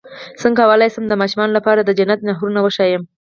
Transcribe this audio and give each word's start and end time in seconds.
څنګه 0.41 0.61
کولی 0.69 0.89
شم 0.93 1.05
د 1.07 1.13
ماشومانو 1.21 1.55
لپاره 1.57 1.81
د 1.83 1.89
جنت 1.97 2.19
نهرونه 2.27 2.59
وښایم 2.61 3.03